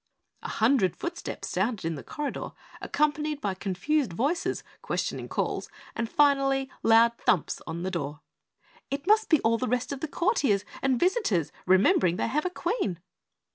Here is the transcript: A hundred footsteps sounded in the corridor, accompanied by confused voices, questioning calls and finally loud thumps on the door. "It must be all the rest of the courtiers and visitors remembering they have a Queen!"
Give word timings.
A 0.41 0.47
hundred 0.49 0.95
footsteps 0.95 1.47
sounded 1.47 1.85
in 1.85 1.93
the 1.93 2.01
corridor, 2.03 2.53
accompanied 2.81 3.39
by 3.39 3.53
confused 3.53 4.13
voices, 4.13 4.63
questioning 4.81 5.29
calls 5.29 5.69
and 5.95 6.09
finally 6.09 6.71
loud 6.81 7.15
thumps 7.19 7.61
on 7.67 7.83
the 7.83 7.91
door. 7.91 8.21
"It 8.89 9.05
must 9.05 9.29
be 9.29 9.39
all 9.41 9.59
the 9.59 9.67
rest 9.67 9.91
of 9.91 9.99
the 9.99 10.07
courtiers 10.07 10.65
and 10.81 10.99
visitors 10.99 11.51
remembering 11.67 12.15
they 12.15 12.25
have 12.29 12.47
a 12.47 12.49
Queen!" 12.49 12.99